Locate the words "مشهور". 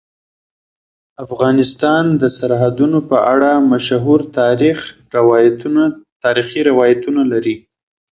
3.71-4.19